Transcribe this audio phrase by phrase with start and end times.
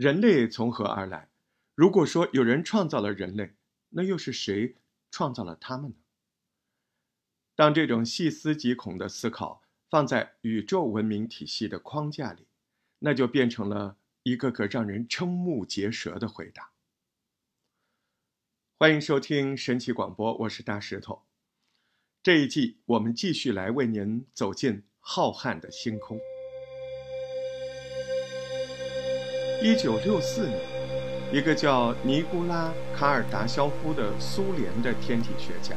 [0.00, 1.28] 人类从何而来？
[1.74, 3.52] 如果说有人创造了人类，
[3.90, 4.76] 那又是谁
[5.10, 5.96] 创造了他们呢？
[7.54, 12.46] 当这种细思极恐的思考放在宇宙文明体系的框架里，
[13.00, 16.70] 那就变成了一个个让人瞠目结舌的回答。
[18.78, 21.24] 欢迎收听神奇广播，我是大石头。
[22.22, 26.18] 这一季我们继续来为您走进浩瀚的星空。
[29.62, 30.58] 一九六四年，
[31.34, 35.76] 一个叫尼古拉·卡尔达肖夫的苏联的天体学家，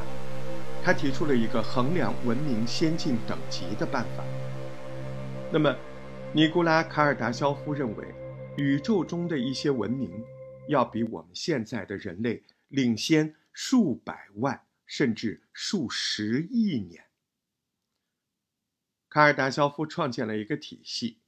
[0.82, 4.24] 他提出了一个衡量文明先进等级的办法。
[5.52, 5.76] 那么，
[6.32, 8.06] 尼古拉·卡尔达肖夫认为，
[8.56, 10.10] 宇宙中的一些文明
[10.66, 17.04] 要比我们现在的人类领先数百万甚至数十亿年。
[19.10, 21.18] 卡尔达肖夫创建了一个体系，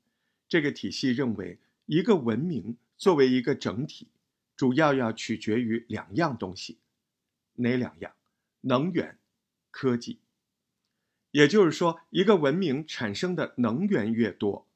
[0.48, 1.58] 这个体系认为。
[1.86, 4.08] 一个文明作为一个整体，
[4.56, 6.78] 主要要取决于两样东西，
[7.54, 8.12] 哪两样？
[8.62, 9.18] 能源、
[9.70, 10.18] 科技。
[11.30, 14.66] 也就是说，一个文明产生的能源越多，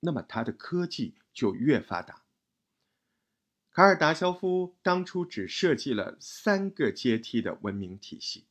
[0.00, 2.22] 那么它的科技就越发达。
[3.70, 8.44] 卡尔达肖夫当初只设计了三个阶梯的文明体系，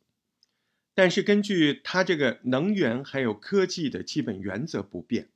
[0.93, 5.29] 但是根据他这个能源还有科技的基本原则不变，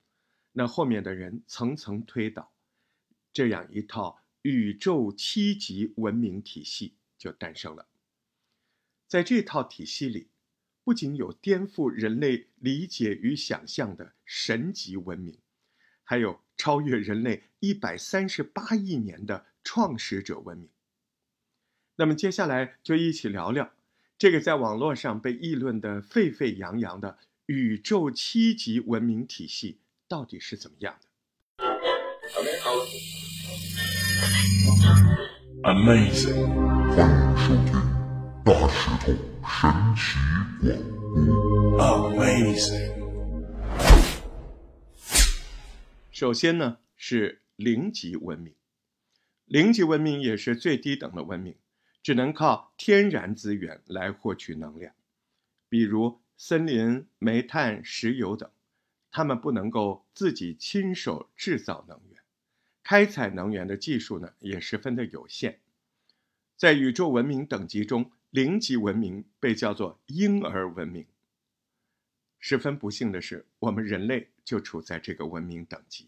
[0.54, 2.52] 那后面的人层层推导。
[3.32, 7.88] 这样一套宇宙七级文明体系就诞生了。
[9.08, 10.28] 在这套体系里，
[10.84, 15.38] 不仅有颠覆人类理解与想象的神级文明，
[16.04, 20.70] 还有超越人类一百三十八亿年的创始者文明。
[21.96, 23.74] 那么接下来就一起聊聊
[24.18, 31.10] 这个在网络上被议论的沸沸扬扬的宇宙七级文明体系到底是怎么样的。
[35.64, 36.44] Amazing，欢迎收听
[36.94, 37.06] 大
[37.38, 37.56] 石
[38.44, 39.32] 头神奇广
[40.66, 40.76] 播。
[41.80, 42.92] Amazing。
[46.12, 48.54] 首先呢是零级文明，
[49.46, 51.56] 零级文明也是最低等的文明，
[52.04, 54.94] 只能靠天然资源来获取能量，
[55.70, 58.50] 比如森林、煤炭、石油等，
[59.12, 62.09] 他们不能够自己亲手制造能源。
[62.90, 65.60] 开采能源的技术呢，也十分的有限。
[66.58, 71.06] 在宇宙文明等级中，零级文明被叫做婴儿文明。
[72.40, 76.08] 十分不幸的是，我们人类就处在这个文明等级，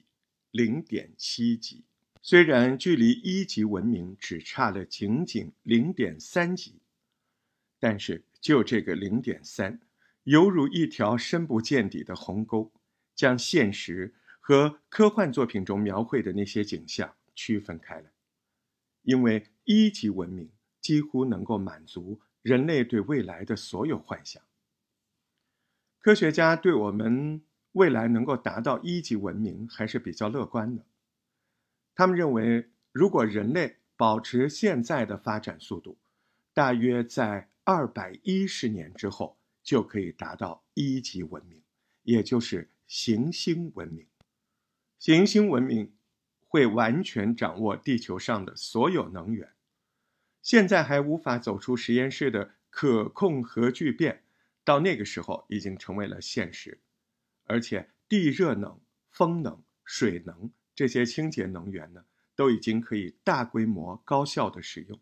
[0.49, 1.83] 零点七级。
[2.19, 6.79] 虽然距离一级文明只差了仅仅零点三级，
[7.79, 9.79] 但是就这个零点三，
[10.23, 12.71] 犹如一条深不见底的鸿沟，
[13.13, 14.15] 将现实。
[14.43, 18.11] 和科幻作品中描绘的那些景象区分开来，
[19.03, 20.49] 因为一级文明
[20.81, 24.41] 几乎能够满足人类对未来的所有幻想。
[25.99, 27.43] 科学家对我们
[27.73, 30.83] 未来能够达到一级文明还是比较乐观的。
[31.93, 35.99] 他们认为，如果人类保持现在的发展速度，
[36.51, 41.61] 大约在二百一十年之后就可以达到一级文明，
[42.01, 44.07] 也就是行星文明。
[45.01, 45.91] 行星文明
[46.47, 49.51] 会完全掌握地球上的所有能源，
[50.43, 54.21] 现在还无法走出实验室的可控核聚变，
[54.63, 56.79] 到那个时候已经成为了现实。
[57.45, 58.79] 而且地热能、
[59.09, 64.99] 风能、水能这些清洁能源呢，都已经可以大规模、高效的使用，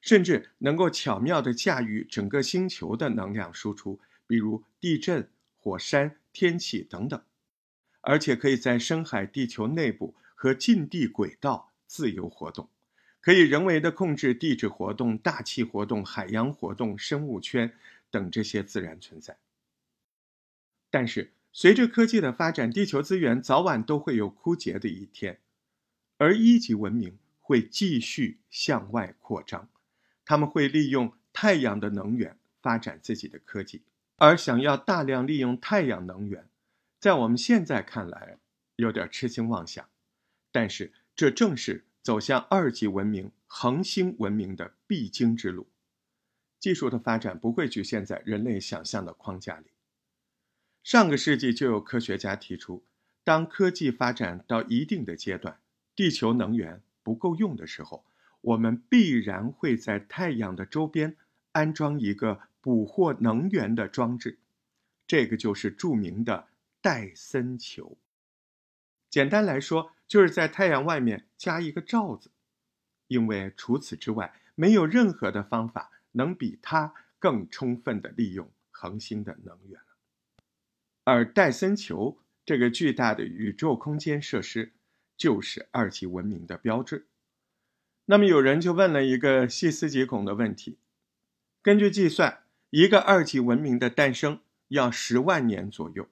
[0.00, 7.22] 甚至能够巧妙地驾驭整个星球的能量输出，比如地震、火山、天气等等。
[8.00, 12.68] 而且可以在深海、地球内部和近地轨道自由活动，
[13.20, 17.72] 可以人为的控制地质活动、大气活动、海洋活动、生物圈
[18.10, 19.36] 等这些自然存在。
[20.90, 25.38] 但是，随着科技的发展，地球资源早晚都会有枯竭的一天，
[26.16, 29.68] 而一级文明会继续向外扩张，
[30.24, 33.82] 他们会利用太阳的能源发展自己的科技，
[34.16, 36.49] 而想要大量利用太阳能源。
[37.00, 38.36] 在我们现在看来，
[38.76, 39.88] 有点痴心妄想，
[40.52, 45.66] 但是这正是走向二级文明、恒星文明的必经之路。
[46.58, 49.70] 技术的发展不会局限在人类想象的框架里。
[50.82, 52.84] 上个世纪就有科学家提出，
[53.24, 55.58] 当科技发展到一定的阶段，
[55.96, 58.04] 地球能源不够用的时候，
[58.42, 61.16] 我们必然会在太阳的周边
[61.52, 64.38] 安装一个捕获能源的装置，
[65.06, 66.48] 这个就是著名的。
[66.82, 67.98] 戴森球，
[69.10, 72.30] 简单来说，就是在太阳外面加一个罩子，
[73.08, 79.86] 因为除此之外，没有任何的方法能比它更充分的利用恒星的能源了。
[81.04, 84.72] 而戴森球这个巨大的宇宙空间设施，
[85.16, 87.06] 就是二级文明的标志。
[88.06, 90.78] 那么有人就问了一个细思极恐的问题：
[91.62, 96.08] 根据计算，一个二级文明的诞生要十万年左右，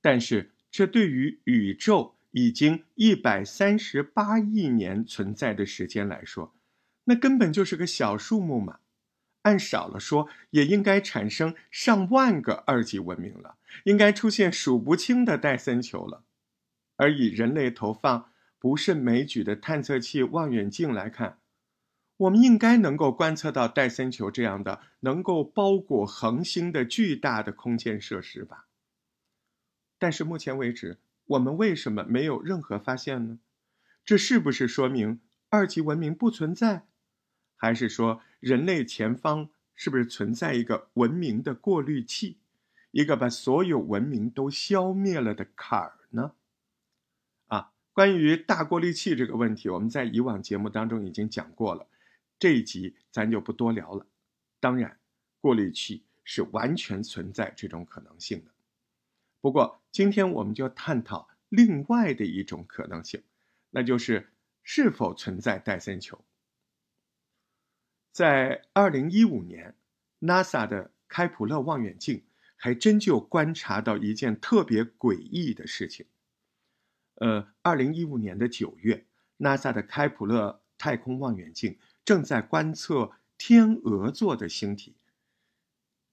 [0.00, 6.54] 但是这对于宇宙已经一百三十八亿年存在的时间来说，
[7.04, 8.80] 那根本就是个小数目嘛。
[9.42, 16.24] 按少了说，也应该产生上万个二级文明了，应该出现数不清的戴森球了。
[16.96, 21.38] 而以人类投放不胜枚举的探测器、望远镜来看，
[22.18, 28.66] 我们应该能够观测到戴森球这样的能够包裹恒星的巨大的空间设施吧。
[30.00, 33.38] 但是目前为止，我们为什么没有任何发现呢？
[34.02, 35.20] 这是不是说明
[35.50, 36.86] 二级文明不存在？
[37.54, 42.38] 还是说人类前方是不是存在一个文明的过滤器，
[42.92, 46.32] 一个把所有文明都消灭了的坎儿呢？
[47.48, 51.86] 啊关于大过滤器这个问题，我们在以往节目当中已经讲过了，
[52.38, 54.06] 这一集咱就不多聊了。
[54.58, 54.98] 当然，
[55.42, 58.50] 过滤器是完全存在这种可能性的。
[59.40, 63.22] 不过，今天我们就探讨另外的一种可能性，
[63.70, 64.32] 那就是
[64.62, 66.24] 是否存在戴森球。
[68.12, 69.74] 在二零一五年
[70.20, 72.22] ，NASA 的开普勒望远镜
[72.56, 76.06] 还真就观察到一件特别诡异的事情。
[77.14, 79.06] 呃，二零一五年的九月
[79.38, 84.96] ，NASA 的开普勒太空望远镜正在观测天鹅座的星体。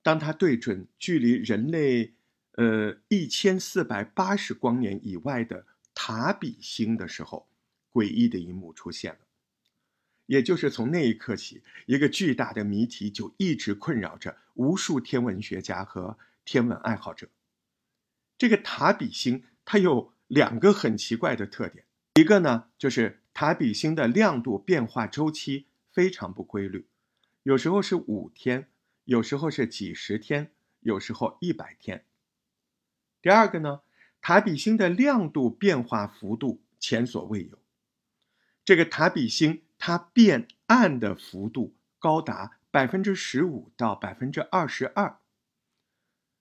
[0.03, 2.13] 当它对准距离人类
[2.57, 5.65] 呃一千四百八十光年以外的
[5.95, 7.48] 塔比星的时候，
[7.92, 9.19] 诡异的一幕出现了。
[10.27, 17.30] 也就是从那一刻起，一个巨大的谜题就一直困扰着无数天文学家和天文爱好者。
[18.38, 20.13] 这个塔比星，它有。
[20.27, 26.86] 两个很奇怪的特点，一个呢就是塔比星的亮度变化周期非常不规律，
[27.44, 28.68] 有时候是五天，
[29.06, 30.51] 有时候是几十天，
[30.81, 32.06] 有时候一百天。
[33.21, 33.81] 第二个呢，
[34.21, 37.57] 塔比星的亮度变化幅度前所未有，
[38.63, 45.17] 这个塔比星它变暗的幅度高达百分之十五到百分之二十二。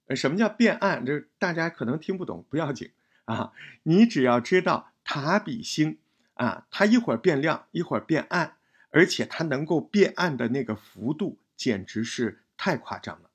[0.08, 1.04] 呃，什么叫变暗？
[1.04, 2.92] 这大家可能听不懂，不要紧。
[3.24, 3.52] 啊，
[3.82, 5.98] 你只要知道塔比星
[6.34, 8.56] 啊，它一会儿变亮，一会儿变暗，
[8.90, 13.25] 而且它能够变暗的那个幅度简直是太夸张了。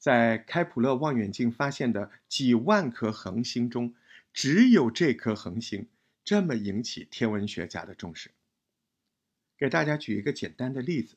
[0.00, 3.94] 在开普勒望远镜发现的几万颗恒星中，
[4.32, 5.88] 只有这颗恒星
[6.24, 8.32] 这么引起天文学家的重视。
[9.56, 11.14] 给大家举一个简单的例子，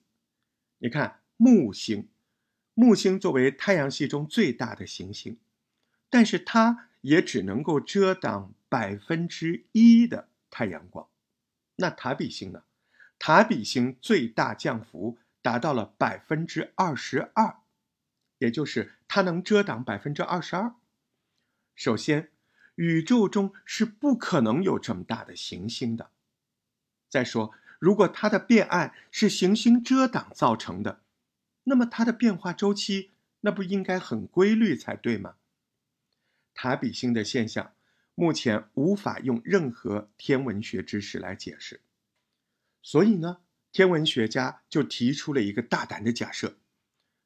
[0.77, 2.09] 你看木星，
[2.75, 5.39] 木星作为太阳系中最大的行星，
[6.11, 6.89] 但是它。
[7.03, 11.05] 也只能够遮挡百分之一的太阳光，
[11.75, 12.63] 那塔比星呢？
[13.19, 17.57] 塔比星最大降幅达到了百分之二十二，
[18.37, 20.75] 也就是它能遮挡百分之二十二。
[21.75, 22.31] 首先，
[22.75, 26.11] 宇宙中是不可能有这么大的行星的。
[27.09, 31.01] 再说，如果它的变暗是行星遮挡造成的，
[31.63, 35.35] 那么它的变化周期那不应该很规律才对吗？
[36.53, 37.73] 塔比星的现象，
[38.15, 41.81] 目前无法用任何天文学知识来解释，
[42.81, 43.39] 所以呢，
[43.71, 46.57] 天文学家就提出了一个大胆的假设，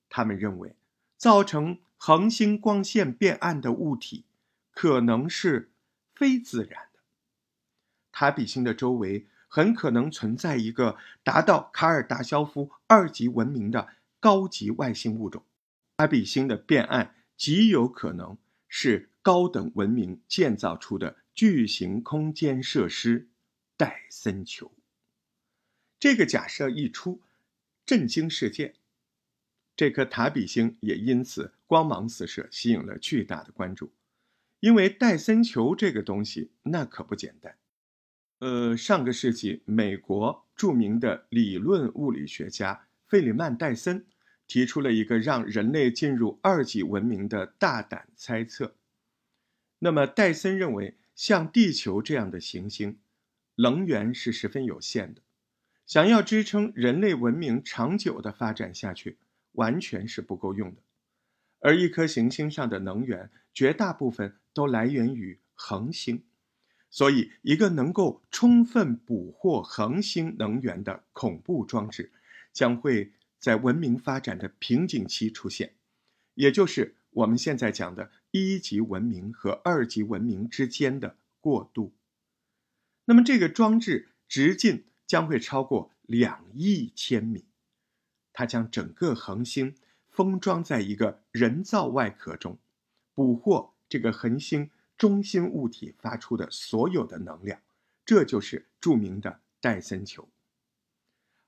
[0.08, 0.76] 他们认为，
[1.18, 4.24] 造成恒星光线变暗的物体，
[4.72, 5.72] 可能是
[6.16, 7.00] 非自然的。
[8.12, 15.44] 塔比星的周围很可能存在一个达到卡尔达肖夫二级文明的高级外星物种，
[15.98, 19.10] 塔比星的变暗极有可能是。
[19.28, 23.28] 高等文明建造出的巨型空间设施——
[23.76, 24.72] 戴森球。
[26.00, 27.20] 这个假设一出，
[27.86, 28.76] 震惊世界。
[29.78, 33.94] 这颗塔比星也因此光芒四射，吸引了巨大的关注。
[34.60, 37.56] 因为戴森球这个东西，那可不简单。
[38.40, 44.08] 呃，上个世纪，美国著名的理论物理学家费里曼·戴森
[44.48, 48.76] 提出了一个让人类进入二级文明的大胆猜测。
[49.78, 52.98] 那么，戴森认为，像地球这样的行星，
[53.58, 55.22] 能源是十分有限的，
[55.86, 59.18] 想要支撑人类文明长久的发展下去，
[59.58, 60.82] 完全是不够用的。
[61.60, 66.24] 而一颗行星上的能源，绝大部分都来源于恒星，
[66.90, 72.12] 所以，一个能够充分捕获恒星能源的恐怖装置，
[72.54, 75.74] 将会在文明发展的瓶颈期出现，
[76.36, 81.94] 也就是我们现在讲的一级文明和二级文明之间的过渡。
[83.06, 87.46] 那么，这个装置直径将会超过两亿千米，
[88.38, 89.74] 它将整个恒星
[90.12, 92.60] 封装在一个人造外壳中，
[93.16, 94.70] 捕获这个恒星。
[94.96, 97.60] 中心物体发出的所有的能量，
[98.06, 100.30] 这就是著名的戴森球。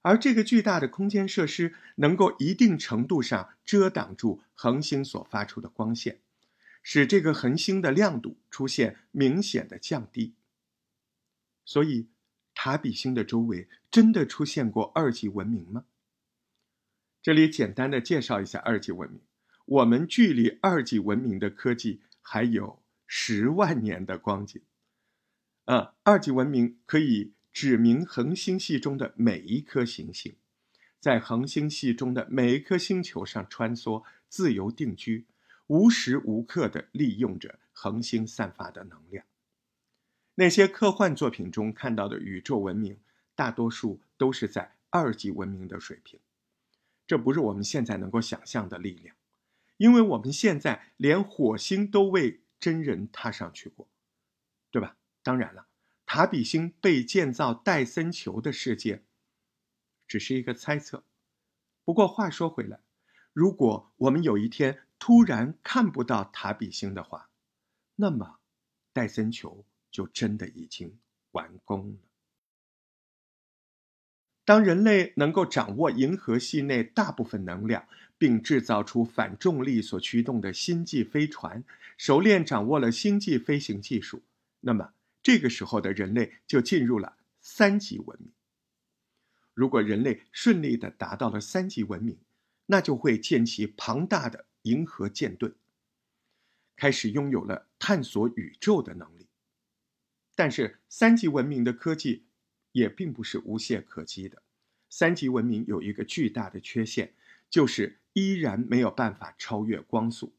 [0.01, 6.19] 而这个巨大的空间设施能够一定程度上遮挡住恒星所发出的光线，
[6.81, 10.34] 使这个恒星的亮度出现明显的降低。
[11.65, 12.08] 所以，
[12.55, 15.86] 塔比星的周围真的出现过二级文明吗？
[17.21, 19.21] 这里简单的介绍一下二级文明。
[19.65, 22.81] 我们距离二级文明的科技还有。
[23.11, 24.61] 十万年的光景，
[25.65, 30.35] 啊，二级文明可以指明恒星系中的每一颗行星，
[30.99, 35.25] 在恒星系中的每一颗星球上穿梭、自由定居，
[35.65, 39.25] 无时无刻的利用着恒星散发的能量。
[40.35, 42.99] 那些科幻作品中看到的宇宙文明，
[43.33, 46.19] 大多数都是在二级文明的水平，
[47.10, 49.16] 这不是我们现在能够想象的力量，
[49.78, 52.39] 因为我们现在连火星都未。
[52.60, 53.88] 真人踏上去过，
[54.70, 54.98] 对吧？
[55.24, 55.68] 当然了，
[56.06, 59.06] 塔比星被建造戴森球的事件
[60.06, 61.06] 只是一个猜测。
[61.86, 62.82] 不过话说回来，
[63.32, 67.30] 如果我们有一天突然看不到塔比星的话，
[67.96, 68.42] 那么
[68.92, 71.00] 戴森球就真的已经
[71.32, 72.09] 完工了。
[74.50, 77.88] 当人类能够掌握银河系内大部分能量，
[78.18, 81.63] 并制造出反重力所驱动的星际飞船，
[82.00, 84.24] 熟练掌握了星际飞行技术，
[84.62, 84.91] 那么
[85.22, 88.32] 这个时候的人类就进入了三级文明。
[89.53, 92.18] 如果人类顺利的达到了三级文明，
[92.65, 95.51] 那就会建起庞大的银河舰队，
[96.75, 99.27] 开始拥有了探索宇宙的能力。
[100.36, 102.24] 但是三级文明的科技。
[102.71, 104.41] 也并不是无懈可击的。
[104.89, 107.13] 三级文明有一个巨大的缺陷，
[107.49, 110.33] 就是依然没有办法超越光速，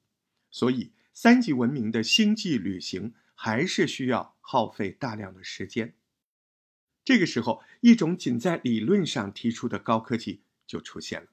[0.51, 5.95] 所以三级文明的星际旅行还是需要耗费大量的时间。
[7.05, 11.29] 这个时候，一种仅在理论上提出的高科技就出现了。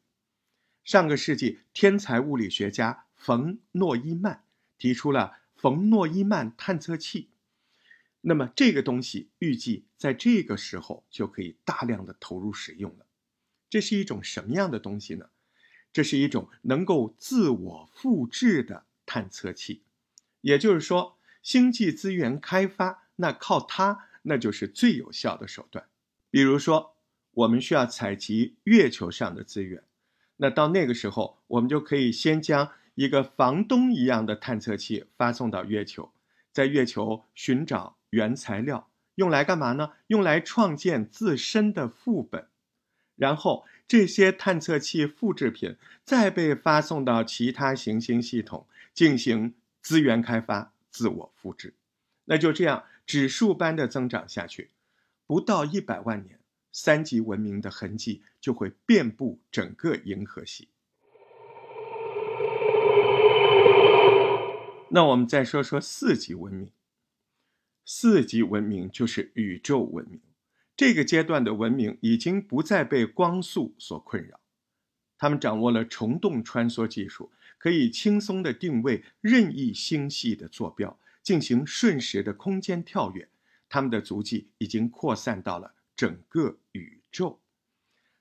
[0.83, 4.45] 上个世纪，天才物理学家冯·诺依曼
[4.77, 7.29] 提出了冯·诺依曼探测器。
[8.21, 13.05] 那么这个东西预计在这个时候就可以大量的投入使用了。
[13.69, 15.29] 这是一种什么样的东西呢？
[15.93, 19.81] 这是一种能够自我复制的探测器，
[20.41, 25.88] 也就是说，星际资源开发那靠它那就是最有效的手段。
[26.29, 26.95] 比如说，
[27.31, 29.83] 我们需要采集月球上的资源，
[30.36, 36.12] 那到那个时候，我们就可以先将一个房东一样的探测器发送到月球，
[36.57, 37.95] 在月球寻找。
[38.09, 39.91] 原材料用来干嘛呢？
[40.07, 42.47] 用来创建自身的副本，
[43.15, 51.73] 然后这些探测器复制品再被发送到其他行星系统进行资源开发、自我复制。
[52.25, 54.71] 那就这样指数般的增长下去，
[55.27, 56.39] 不到一百万年，
[56.71, 60.69] 三级文明的痕迹就会遍布整个银河系。
[64.89, 66.72] 那我们再说说四级文明。
[67.84, 70.20] 四级文明就是宇宙文明，
[70.75, 74.39] 这个阶段的文明已经不再被光速所困扰，
[75.17, 83.29] 他们掌握了虫洞穿梭技术，可以轻松地定位任意星系的坐标，进行瞬时的空间跳跃。
[83.70, 87.39] 他们的足迹已经扩散到了整个宇宙，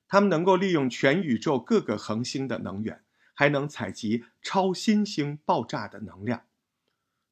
[0.08, 3.02] 他们能够利用全宇宙各个恒星的能源，
[3.34, 6.44] 还能采集超新星爆炸的能量，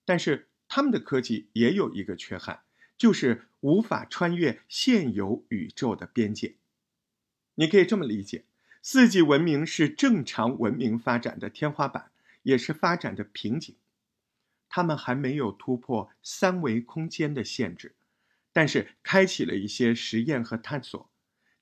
[0.04, 0.49] 但是。
[0.66, 2.62] 他们的科技也有一个缺憾，
[2.96, 6.54] 就是无法穿越现有宇宙的边界。
[7.56, 8.44] 你可以这么理解：
[8.82, 12.11] 四季文明是正常文明发展的天花板，
[12.42, 13.76] 也是发展的瓶颈。
[14.68, 17.94] 他们还没有突破三维空间的限制，
[18.52, 21.08] 但是开启了一些实验和探索，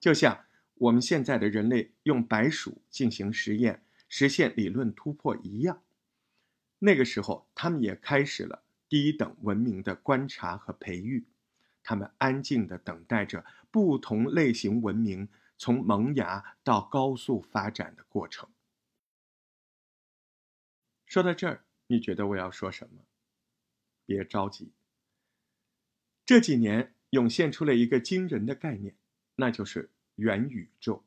[0.01, 0.45] 就像
[0.75, 5.83] 我们现在的人类用白鼠进行实验，实现理论突破一样。
[6.85, 8.65] 那个时候，他们也开始了。
[8.89, 11.25] 低等文明的观察和培育，
[11.83, 18.51] 他们安静地等待着不同类型文明从萌芽到高速发展的过程。
[21.07, 23.07] 说到这儿，你觉得我要说什么？
[24.05, 24.73] 别着急，
[26.27, 28.95] 这几年涌现出了一个惊人的概念，
[29.37, 31.03] 那就是元宇宙。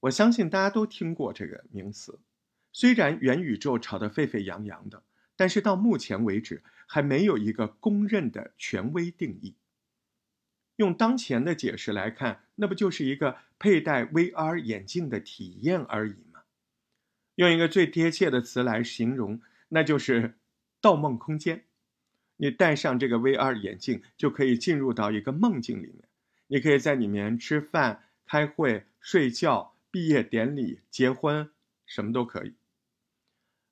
[0.00, 2.18] 我相信大家都听过这个名词，
[2.78, 5.02] 虽然元宇宙炒得沸沸扬扬的，
[5.34, 9.54] 但是到目前为止还没有一个公认的权威定义。
[10.76, 16.42] 用当前的解释来看，那不就是一个佩戴 VR 眼镜的体验而已吗？
[17.36, 19.40] 用一个最贴切的词来形容，
[19.70, 20.34] 那就是
[20.82, 21.64] 盗梦空间。
[22.36, 26.04] 你戴上这个 VR 眼镜，就可以进入到一个梦境里面，
[26.48, 29.72] 你可以在里面吃饭、开会、睡觉。
[29.90, 31.48] 毕业典礼、结婚，
[31.86, 32.52] 什么都可以。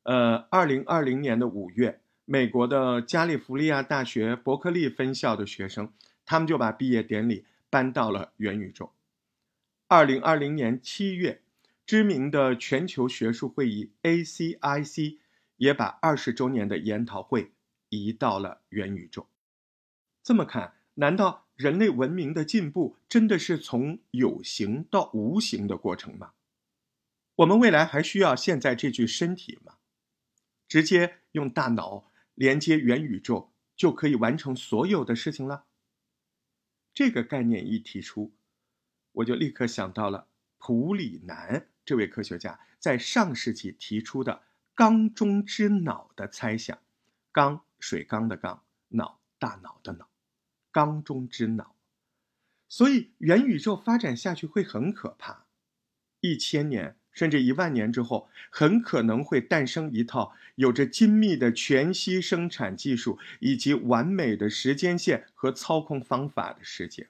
[0.04, 5.92] 呃，二零二零年的五月，美国的加利福尼亚大学伯克利分校的学生，
[6.24, 8.92] 他们就把毕业典礼搬到了元宇宙。
[9.88, 11.42] 二零二零年七月，
[11.84, 15.18] 知名的全球学术会议 ACIC
[15.56, 17.52] 也把二十周年的研讨会
[17.88, 19.26] 移到了元宇宙。
[20.22, 21.42] 这么看，难道？
[21.54, 26.32] 人类文明的进步真的是从有形到无形的过程吗？
[27.36, 29.74] 我们未来还需要现在这具身体吗？
[30.68, 35.66] 直接用大脑连接元宇宙就可以完成所有的事情了？
[36.92, 38.34] 这个概念一提出，
[39.12, 40.28] 我就立刻想到了
[40.58, 44.44] 普里南这位科学家在上世纪提出的
[44.74, 46.78] “缸中之脑”的猜想。
[47.32, 50.08] 缸，水缸的缸；脑，大脑的脑。
[50.70, 51.76] 缸中之脑，
[52.68, 55.46] 所以元宇宙发展下去会很可怕。
[56.20, 67.08] 一千年甚至一万年之后，很可能会诞生一套有着精密的全息生产技术以及完美的时间线和操控方法的世界。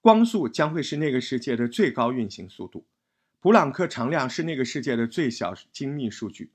[0.00, 2.86] 光速将会是那个世界的最高运行速度，
[3.40, 6.52] 普朗克常量是那个世界的最小精密数据，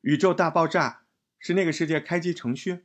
[0.00, 1.02] 宇宙大爆炸
[1.38, 2.84] 是那个世界开机程序。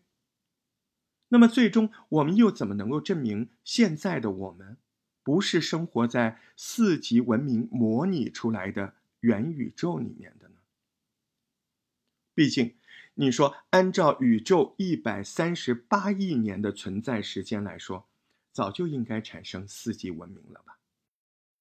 [1.30, 4.78] 那么最终，我们又怎么能够证明现在的我们
[5.24, 10.56] 不是生活在四级文明模拟出来的元宇宙里面的呢？
[12.36, 12.76] 毕竟，
[13.14, 18.08] 你说按照宇宙一百三十八亿年的存在时间来说，
[18.52, 20.78] 早就应该产生四级文明了吧？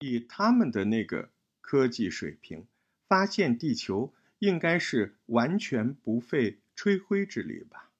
[0.01, 2.67] 以他们的那个科技水平，
[3.07, 7.91] 发现地球应该是完全不费吹灰之力吧？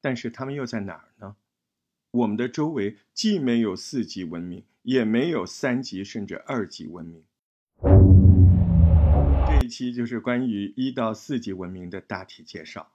[0.00, 1.05] 但是他们又在哪？
[2.16, 7.22] 我们的周围既没有四级文明，也没有三级甚至二级文明。
[9.46, 12.90] 这一期就是关于一到四级文明的大体介绍。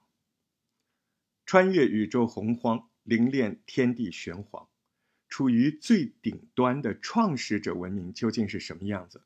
[1.46, 4.66] 穿越宇宙洪荒，凝练天地玄黄，
[5.28, 9.22] 处于最顶端的创始者文明究竟是什么样子？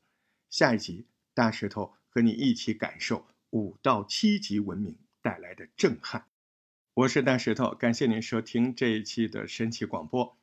[0.51, 6.27] 下一集，大石头和你一起感受五到七级文明带来的震撼。
[6.97, 10.35] 我是大石头，感谢您收听这一期的神奇广播。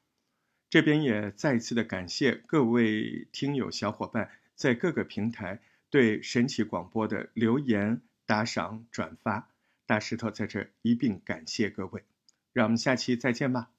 [0.71, 9.51] 这边也再一次的感谢各位听友小伙伴在各个平台对神奇广播的留言、打赏、转发。
[9.87, 12.05] 大石头在这一并感谢各位，
[12.53, 13.73] 让我们下期再见吧。